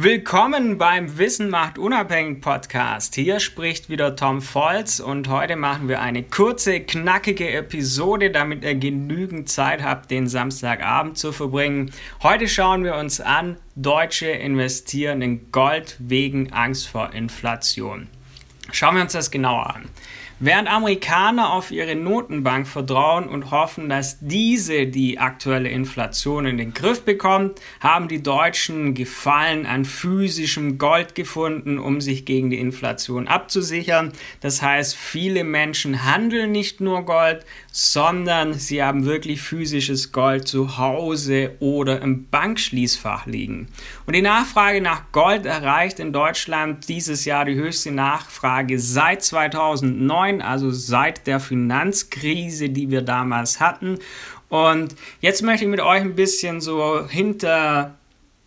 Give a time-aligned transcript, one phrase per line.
[0.00, 3.16] Willkommen beim Wissen macht unabhängig Podcast.
[3.16, 8.76] Hier spricht wieder Tom Volz und heute machen wir eine kurze, knackige Episode, damit ihr
[8.76, 11.90] genügend Zeit habt, den Samstagabend zu verbringen.
[12.22, 18.06] Heute schauen wir uns an, Deutsche investieren in Gold wegen Angst vor Inflation.
[18.70, 19.88] Schauen wir uns das genauer an.
[20.40, 26.72] Während Amerikaner auf ihre Notenbank vertrauen und hoffen, dass diese die aktuelle Inflation in den
[26.72, 33.26] Griff bekommt, haben die Deutschen Gefallen an physischem Gold gefunden, um sich gegen die Inflation
[33.26, 34.12] abzusichern.
[34.40, 40.78] Das heißt, viele Menschen handeln nicht nur Gold, sondern sie haben wirklich physisches Gold zu
[40.78, 43.66] Hause oder im Bankschließfach liegen.
[44.06, 50.27] Und die Nachfrage nach Gold erreicht in Deutschland dieses Jahr die höchste Nachfrage seit 2009
[50.42, 53.98] also seit der Finanzkrise, die wir damals hatten.
[54.48, 57.94] Und jetzt möchte ich mit euch ein bisschen so hinter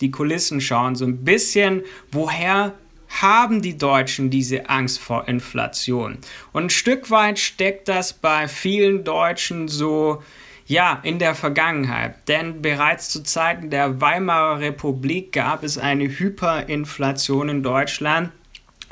[0.00, 2.74] die Kulissen schauen, so ein bisschen, woher
[3.20, 6.18] haben die Deutschen diese Angst vor Inflation?
[6.52, 10.22] Und ein Stück weit steckt das bei vielen Deutschen so,
[10.66, 12.26] ja, in der Vergangenheit.
[12.28, 18.30] Denn bereits zu Zeiten der Weimarer Republik gab es eine Hyperinflation in Deutschland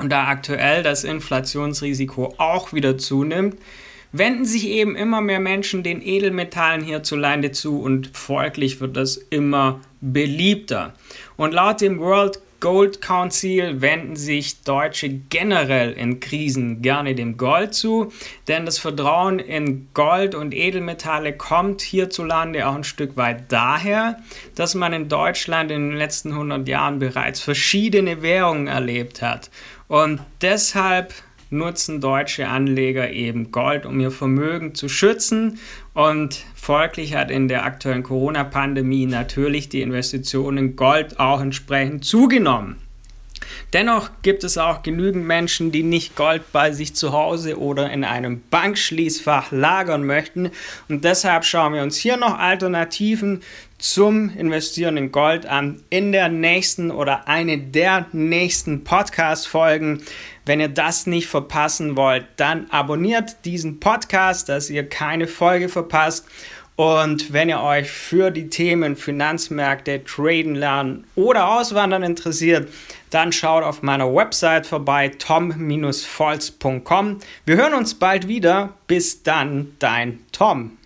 [0.01, 3.55] und da aktuell das Inflationsrisiko auch wieder zunimmt,
[4.11, 9.79] wenden sich eben immer mehr Menschen den Edelmetallen hierzulande zu und folglich wird das immer
[10.01, 10.93] beliebter.
[11.37, 17.73] Und laut dem World Gold Council wenden sich Deutsche generell in Krisen gerne dem Gold
[17.73, 18.13] zu,
[18.47, 24.21] denn das Vertrauen in Gold und Edelmetalle kommt hierzulande auch ein Stück weit daher,
[24.53, 29.49] dass man in Deutschland in den letzten 100 Jahren bereits verschiedene Währungen erlebt hat.
[29.87, 31.13] Und deshalb
[31.51, 35.59] nutzen deutsche Anleger eben Gold, um ihr Vermögen zu schützen.
[35.93, 42.77] Und folglich hat in der aktuellen Corona-Pandemie natürlich die Investition in Gold auch entsprechend zugenommen.
[43.73, 48.03] Dennoch gibt es auch genügend Menschen, die nicht Gold bei sich zu Hause oder in
[48.03, 50.51] einem Bankschließfach lagern möchten.
[50.89, 53.41] Und deshalb schauen wir uns hier noch Alternativen
[53.81, 60.03] zum Investieren in Gold an in der nächsten oder eine der nächsten Podcast-Folgen.
[60.45, 66.27] Wenn ihr das nicht verpassen wollt, dann abonniert diesen Podcast, dass ihr keine Folge verpasst.
[66.75, 72.69] Und wenn ihr euch für die Themen Finanzmärkte, Traden lernen oder Auswandern interessiert,
[73.09, 77.19] dann schaut auf meiner Website vorbei tom-volz.com.
[77.45, 78.73] Wir hören uns bald wieder.
[78.87, 80.77] Bis dann, dein Tom.